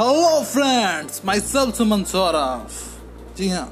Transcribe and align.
hello 0.00 0.42
friends 0.44 1.20
myself 1.40 1.74
Suman 1.76 2.02
Saurabh 2.10 2.68
ji 3.36 3.48
हाँ 3.48 3.66